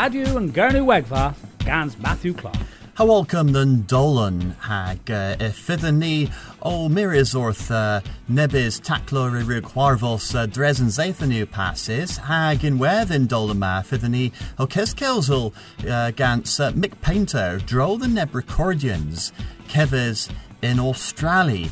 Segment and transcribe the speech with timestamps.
[0.00, 2.56] Radio and Gernu Wegva, Gans Matthew Clark.
[2.94, 10.46] How welcome then Dolan hag uh, ifidani o mirizorth uh, nebis taclo rig warvos uh,
[10.46, 12.78] dresen zathanu passes hag in
[13.26, 15.52] Dolan ma fidani o keskelsel
[15.86, 19.32] uh, gans uh, Mick Paynter droll the neb recordians
[19.68, 20.30] kevis
[20.62, 21.68] in Australia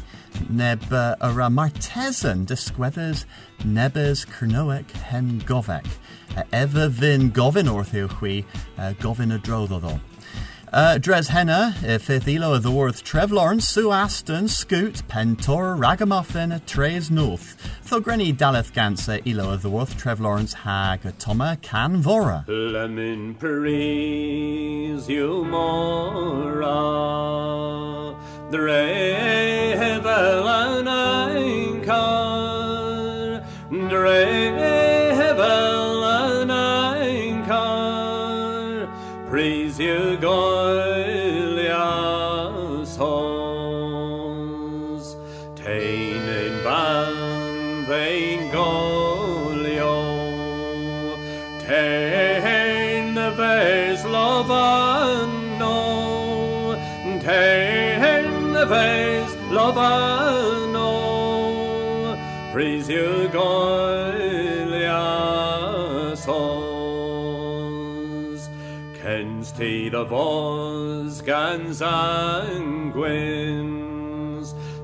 [0.48, 3.24] neb uh, ara martesan disquethers
[3.64, 5.86] nebes kernoek hen govek
[6.36, 8.44] uh, ever vin govin orthiochwi
[8.78, 10.00] uh, govin a drododol.
[10.70, 16.60] Uh, Dres Henna, fifth ilo of the worth Trev Lawrence, Sue Aston, Scoot, Pentor, Ragamuffin,
[16.66, 17.56] Trays North.
[17.86, 22.44] Thogrenny Daleth Gansa, ilo of the worth Trev Lawrence, Hag, Toma, Can Vora.
[23.38, 26.38] Praise you more.
[69.88, 72.94] Kens te the vos gans anguins,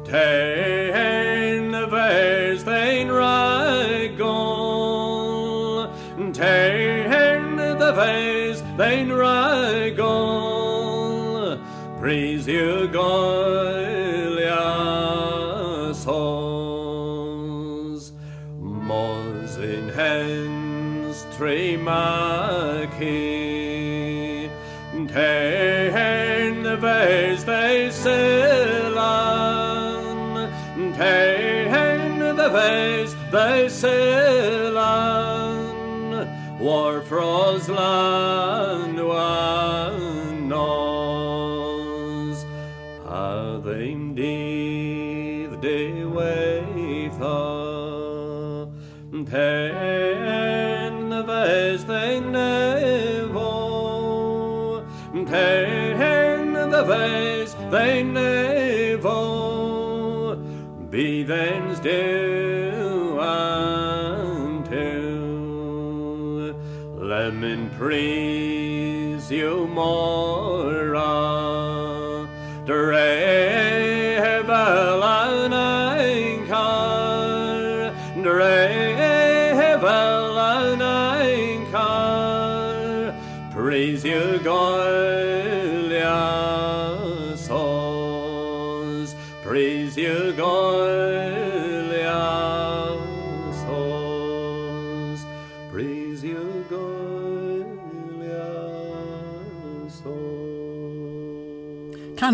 [0.05, 4.33] tain the vase vein ragol,
[6.33, 10.01] tain the vase vein ragol,
[12.01, 13.25] praise you goilias
[37.15, 42.39] war froslan wan nos,
[43.07, 47.41] a them di the day waitha,
[49.31, 53.53] tain the vase they nevo,
[55.27, 58.03] tain the vase they
[67.05, 71.64] unto, lemon praise you more.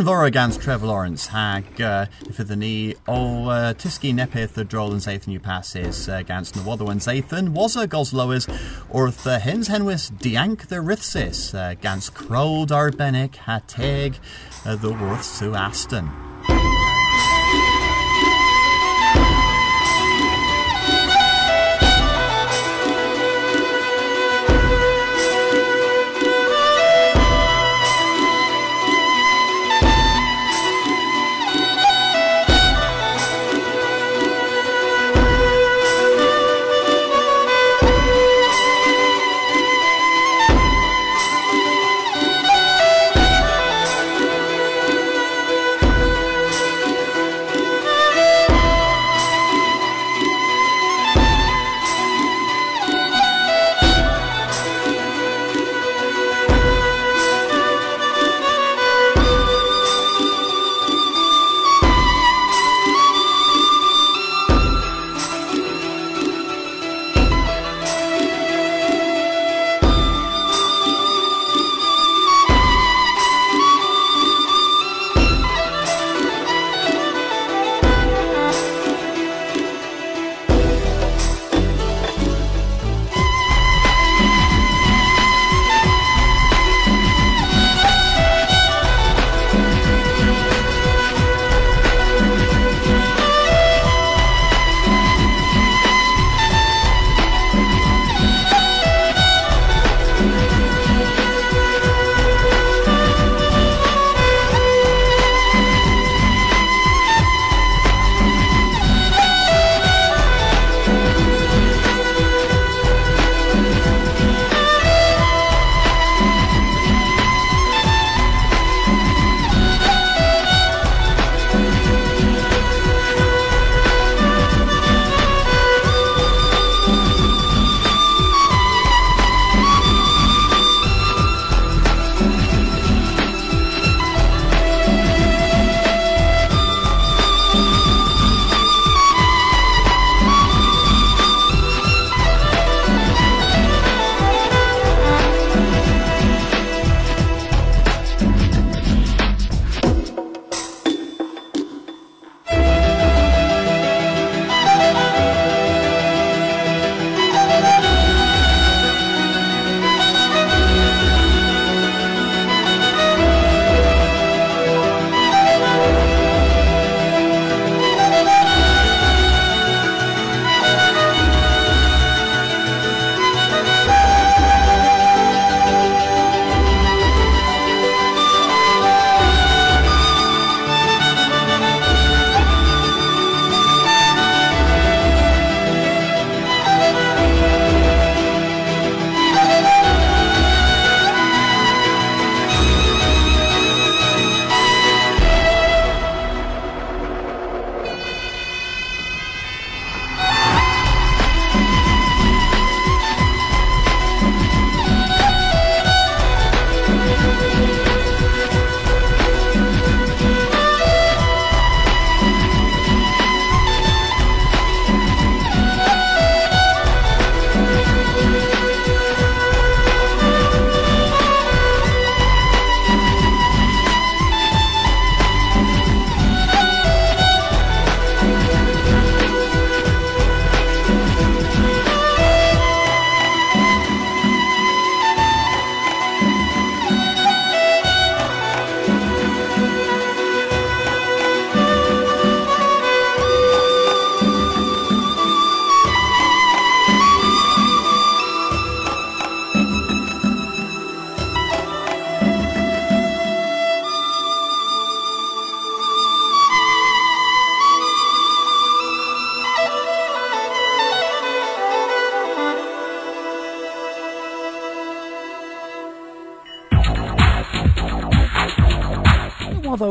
[0.01, 4.65] Can Vora gans Trev Lawrence hag uh, for the knee o uh, Tiski Nepith the
[4.65, 8.49] Droll and Zathan you passes uh, gans na and Zathan was a Goslowers
[8.89, 14.19] orth uh, hens henwis diank the Rithsis uh, gans Arbenic Hateg
[14.65, 16.30] uh, the Worth Sue Aston.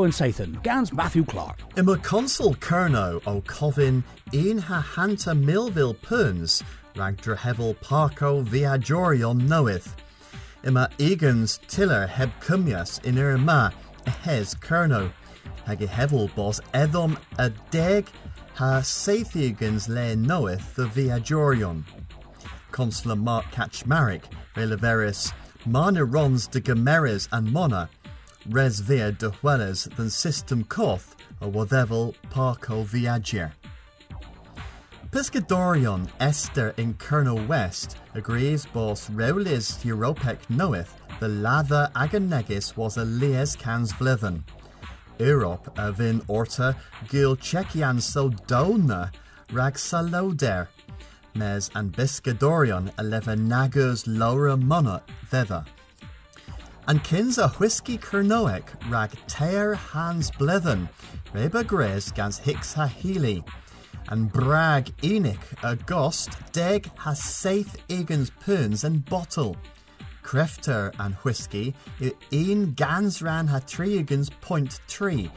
[0.10, 1.60] And Sathan, Gans Matthew Clark.
[1.78, 4.04] Ima consul Kerno o Covin
[4.34, 6.64] in ha hanta Millville Puns,
[6.96, 9.96] rag Drehevel Parco Viajorion knoweth.
[10.64, 13.72] Ima Egans Tiller heb cumyas in Irma,
[14.24, 15.12] hes Kerno.
[15.66, 18.08] Hag hevel bos edom a deg
[18.56, 21.84] ha Sathigans le knoweth the Viajorion.
[22.72, 24.24] Consular Mark Kaczmarek,
[24.56, 25.32] Releveris,
[25.68, 27.92] Mana Rons de Gameres and Mona,
[28.48, 33.52] res via de hueles than system koth or whatever parco viagier.
[35.12, 43.06] Piscadorion Esther in Colonel West agrees boss Reulis Europec knoweth the lather agonegis was a
[43.06, 43.94] lies cans.
[45.18, 46.76] Europe avin orta
[47.08, 49.12] gil Czechian so dona
[49.52, 50.68] rag saloder.
[51.34, 55.66] Mes and Biscadorion eleven nagos laura mona thither.
[56.90, 60.90] And kins a whisky kernoek rag teir hans blithen,
[61.34, 63.44] reba gres gans hicks ha healy.
[64.08, 69.56] And brag enic a gost deg has saith egans puns and bottle.
[70.24, 75.30] Crefter and whisky u een gans ran ha triegans point tree.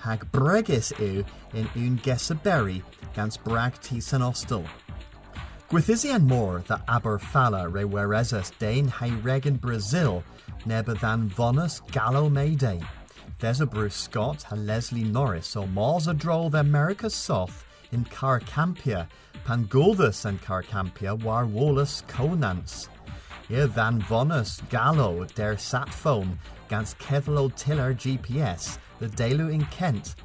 [0.00, 2.82] Hag bregis u in un gessaberry
[3.14, 4.66] gans brag tis an ostel.
[5.70, 10.22] Gwithisian more the Aberfala re weresus Dane hai regan Brazil,
[10.66, 12.80] neba than vonus Gallo Mayday.
[13.38, 18.04] There's a Bruce Scott and Leslie Norris or Mars a droll the America Soth in
[18.06, 19.06] Carcampia,
[19.44, 22.88] Panguldus and Carcampia war Wallace Conance.
[23.48, 26.36] Here than vonus Gallo der Satphone
[26.68, 30.16] gans Kevlo Tiller GPS, the Delu in Kent.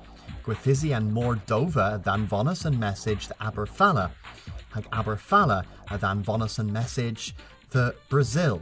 [0.44, 4.10] Gwithisian more Dover than vonus and message the Aberfala,
[4.72, 7.36] hag Aberfalla a than vonus and message
[7.70, 8.62] the Brazil.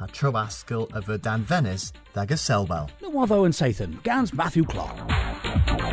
[0.00, 2.90] A troaskel of a dan Venice, thag a selbel.
[3.00, 5.83] No and Sathan, Gans Matthew Clark.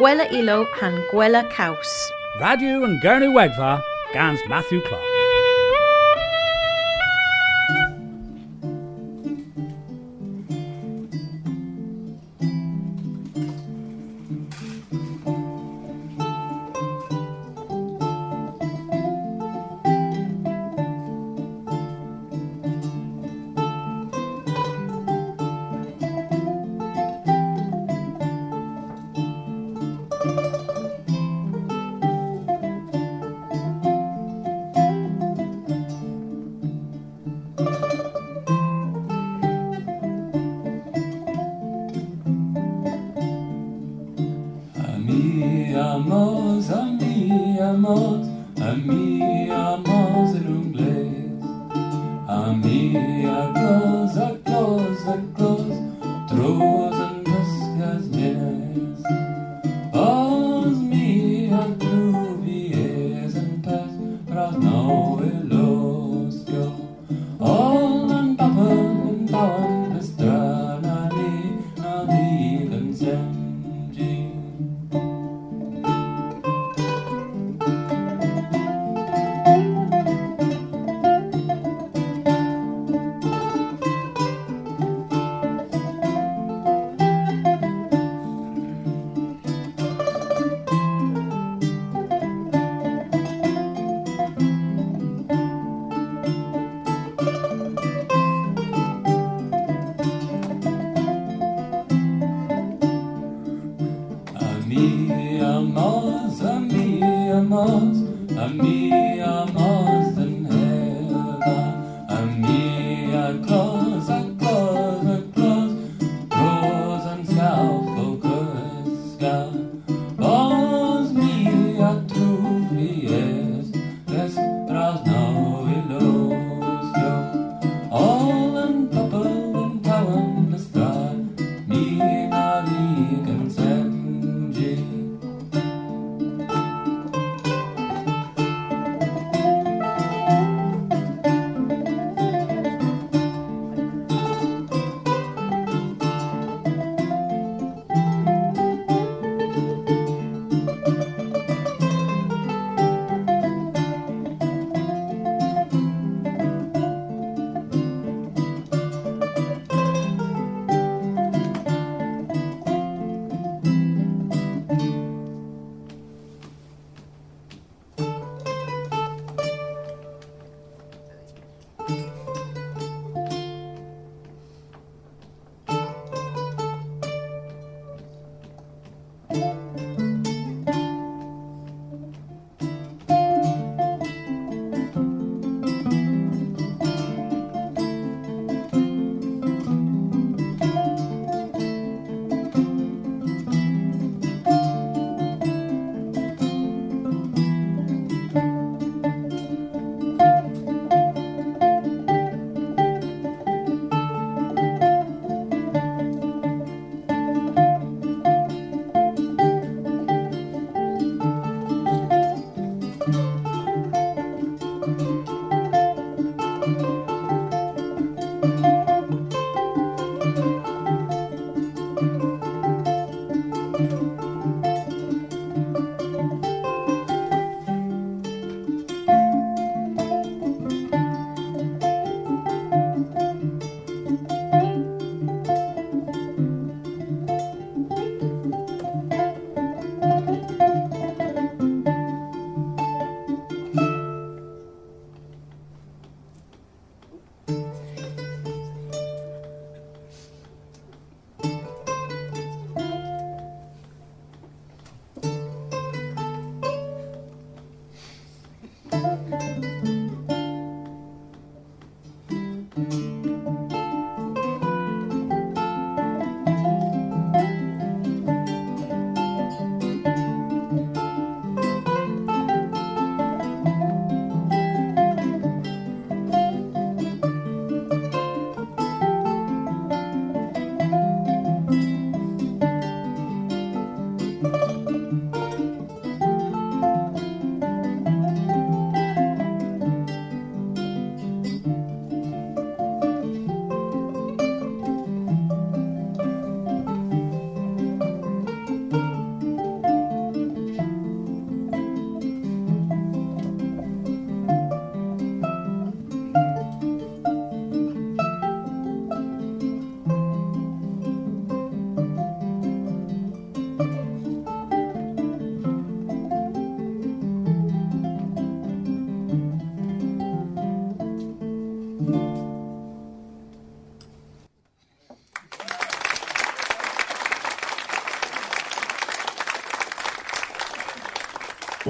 [0.00, 2.12] An gwella ilo han gwella caws.
[2.40, 3.82] Radio and Gurney Wegva,
[4.14, 5.19] Gans Matthew Clark.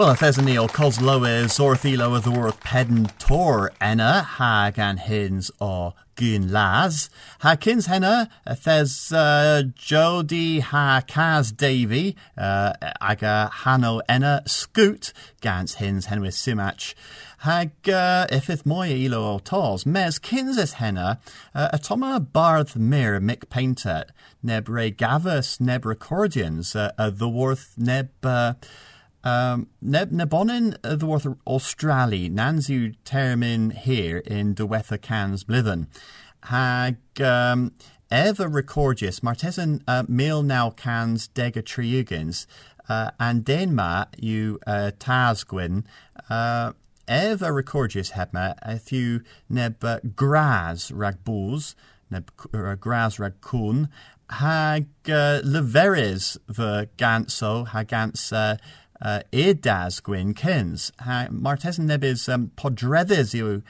[0.01, 4.99] Well, if there's a Neil Cosloes orthilo of the worth pedant tor enna hag and
[4.99, 7.11] hins or gun las
[7.41, 15.13] ha kins henna if there's uh, Jody ha Kaz Davy uh, aga Hano enna scoot
[15.43, 16.95] gans hins hen with simach
[17.41, 21.21] hag uh, if it moya ilo o tos mes kins es henna.
[21.55, 24.05] Atoma barth mir mick paynter.
[24.43, 25.83] Neb re gavus neb
[27.19, 28.09] the worth neb
[29.25, 35.87] um, nebonin the worth Australi nanzu termin here in de wether cans blithen.
[36.45, 37.73] Hag um,
[38.11, 42.47] ever recordius martesan uh, mil now cans dega triugins
[42.89, 45.85] uh, and denma you uh, tasgwin
[46.29, 46.73] uh,
[47.07, 51.77] ever recordius hebma if you neb uh, graz rag bulls
[52.11, 53.35] neb uh, graz rag
[54.31, 58.57] hag uh, leveres the ganso hagans uh,
[59.03, 60.91] uh, edas gwyn cyns.
[61.01, 63.63] Ha, Martes nebys um, podreddys yw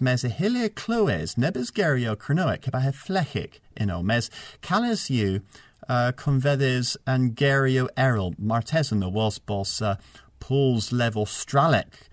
[0.00, 4.30] mes y hilia clywes, nebys gerio cronoic, cyba he flechic, uno, mes
[4.62, 5.40] calis yw
[5.88, 9.96] uh, conveddys an gerio eril, Martes yn y was bos uh,
[10.40, 12.06] pools level stralec,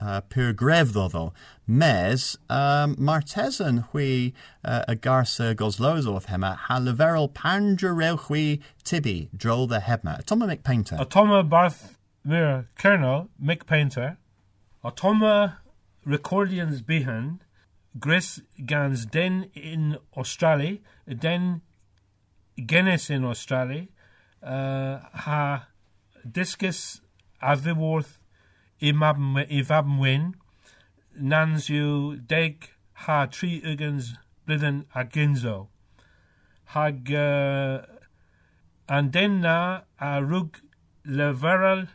[0.00, 0.92] uh, pur gref
[1.66, 2.96] mes um,
[3.92, 4.32] hui
[4.64, 5.50] uh, a garsa
[6.16, 10.24] of hema ha leverel pangerel hui tibi drol the hebma.
[10.26, 14.16] Toma Mick Paynter Atoma Barth Mir Colonel Mick Paynter
[14.84, 15.58] Atoma
[16.04, 17.40] Recordians Behan
[17.98, 21.62] Gris Gans Den in Australia Den
[22.66, 23.86] Guinness in Australia
[24.42, 25.66] uh, ha
[26.30, 27.00] Discus
[27.40, 28.18] Aviworth
[28.80, 30.41] Ivabmwyn nans
[31.16, 32.70] Nansiw deg
[33.04, 34.14] ha tri ygens
[34.46, 35.68] blydden a gynzo.
[36.72, 37.82] Hag uh,
[38.88, 40.62] andenna a rwg
[41.04, 41.86] leferal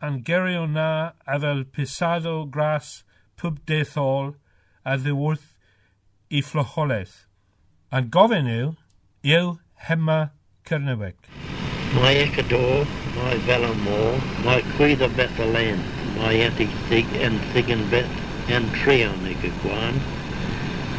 [0.00, 3.04] an gerio na addel pisado gras
[3.36, 4.34] pub dethol
[4.84, 5.48] a ddiwrth
[6.30, 7.16] i ffloholaeth.
[7.92, 8.74] A'n gofyn yw,
[9.22, 9.56] yw
[9.88, 10.20] Hema
[10.66, 11.16] Cernyweg.
[11.96, 15.82] Mae Ecador, mae Fel y Môr, mae Cwydd o Bethlehem,
[16.18, 20.00] mae Etig Sig yn Sig yn Beth Trion i Gagwan.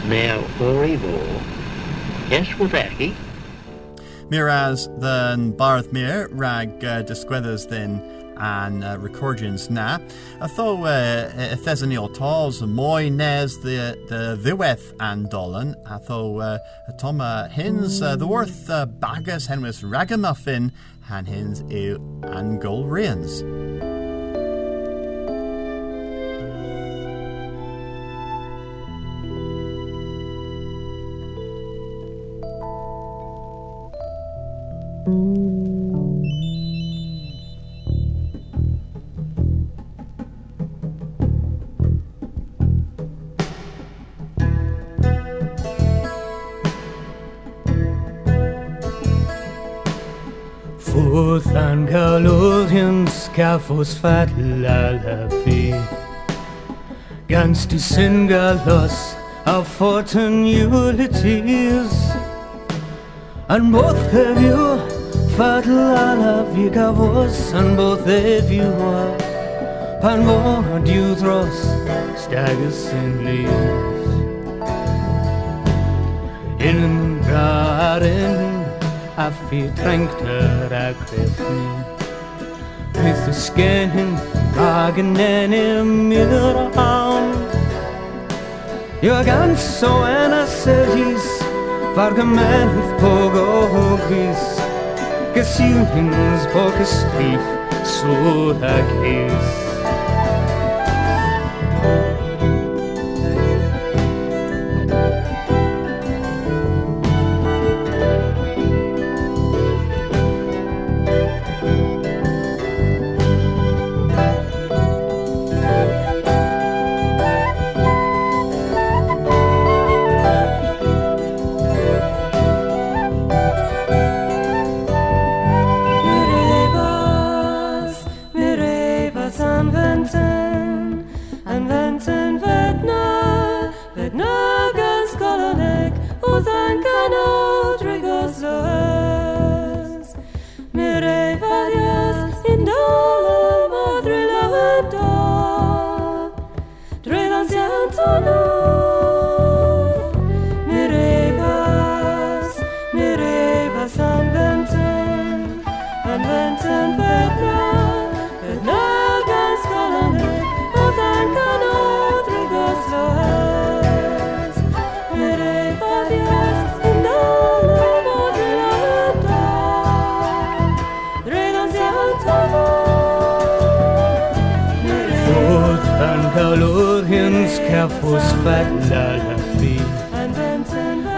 [0.10, 1.42] Now, Orivo,
[2.30, 3.16] yes, with Aki.
[4.30, 8.02] Miraz than Barth Mir rag uh, disgwedders then
[8.40, 10.00] and uh, recordians na.
[10.42, 16.58] A tho uh, Thesaniol Tals, Moy Nes the the Ddiweth and Dolan, a tho uh,
[16.98, 20.72] Toma Hins uh, the worth uh, Bagas Henwys Ragamuffin
[21.04, 22.86] han Hins eu Angol
[53.58, 55.74] Skafos fat la fi.
[57.28, 59.16] Ganz du Singalos
[59.48, 61.92] of fortune utilities
[63.50, 64.78] And both of you
[65.36, 69.18] fat la fi gafos And both of you are
[70.02, 71.58] Pan mod you thros
[72.16, 74.08] Stagus in leaves
[76.62, 78.38] In Garin
[79.18, 80.70] a fi trängter
[82.98, 84.18] a kryfni With the skin
[84.56, 87.36] magen en i myrran
[89.02, 91.44] Jag gan så en a sedis
[91.96, 94.62] Varga menth på gogis
[95.36, 97.42] Gesjunins på kestrif
[97.84, 99.67] så a kis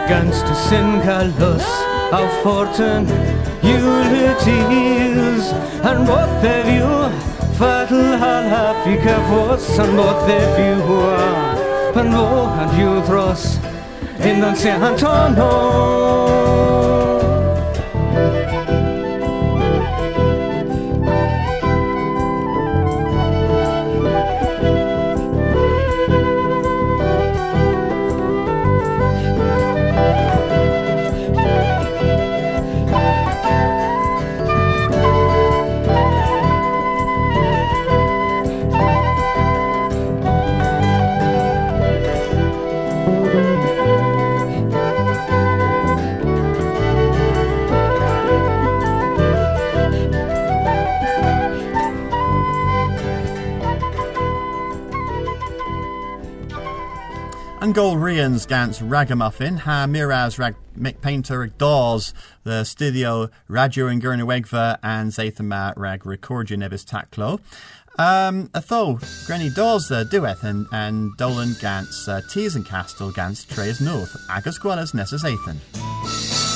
[0.10, 1.64] Ganz de Sinkalus
[2.12, 3.06] auf Forten,
[3.62, 7.12] Ulysses, and both of you,
[7.60, 10.82] Fatal Halafi Kerfus, and both of you,
[12.02, 13.60] and wo and you thros,
[14.26, 16.29] in the San Antonio.
[57.60, 60.56] Angol Rians gans Ragamuffin ha Miraz rag
[61.02, 62.14] painter Dawes
[62.46, 67.42] the studio Radio in Gurnawegva and Zathama rag recordia nebis taclo.
[67.98, 73.82] Um, atho Granny Dawes the dueth and, and Dolan gans uh, and Castle gans Trays
[73.82, 76.49] North Agus Gwellas Nessa Zathan.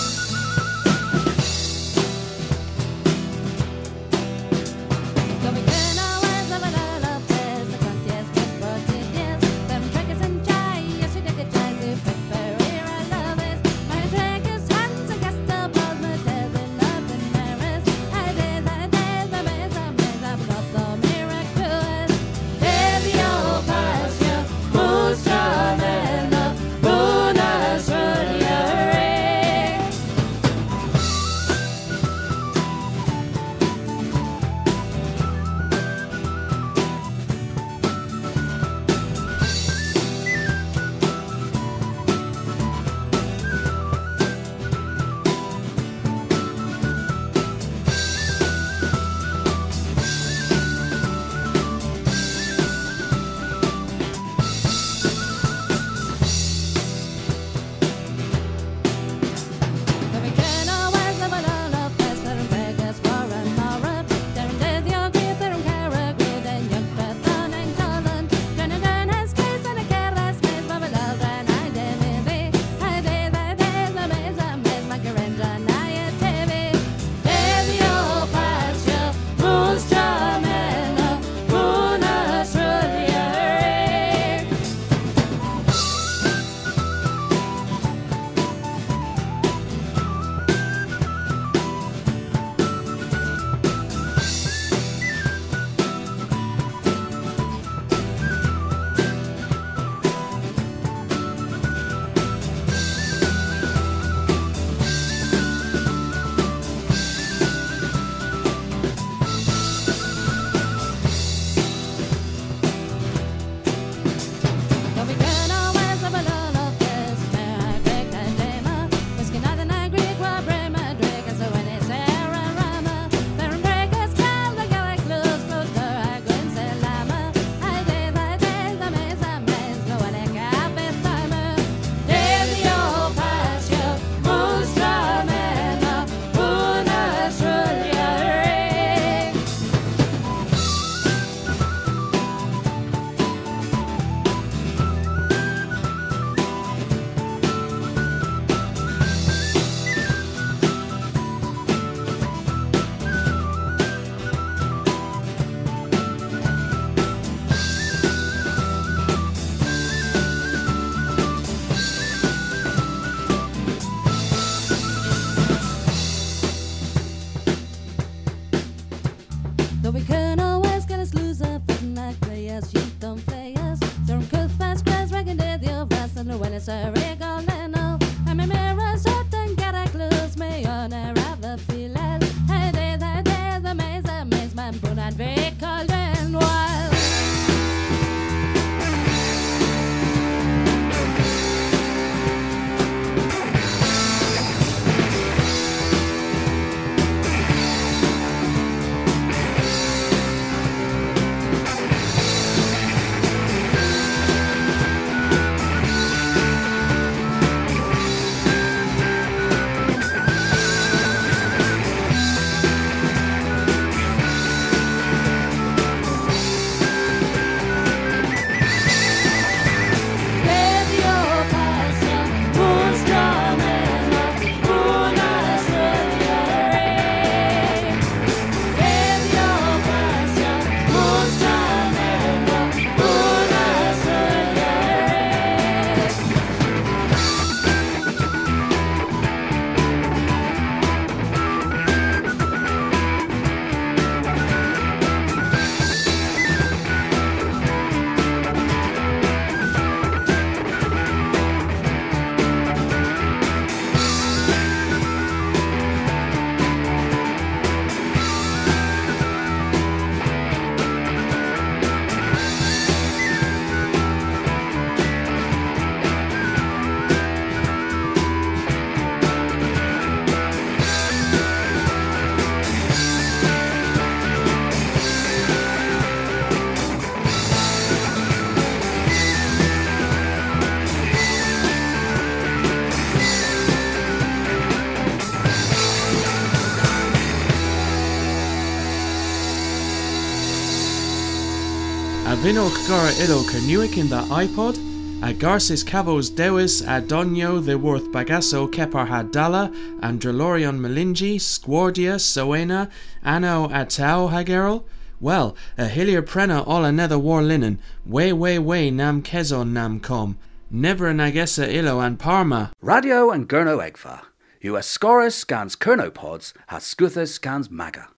[292.53, 294.75] Vinok gara ilo canuic in the iPod,
[295.23, 302.91] a garsis cavos dewis a donio the worth bagasso kepar hadala, andrelorion melingi, squardia, soena,
[303.23, 304.83] anno atau hagerol,
[305.19, 310.37] well, a hillier prena all another war linen, way way way nam kezo nam com,
[310.69, 312.71] never an agessa ilo and parma.
[312.83, 314.21] Radio and Gurno Egfa.
[314.61, 318.09] US Scorus scans Kernopods, has Scuthus scans Maga.